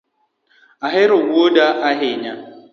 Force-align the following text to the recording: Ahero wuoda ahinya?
Ahero 0.87 1.15
wuoda 1.29 1.65
ahinya? 1.89 2.33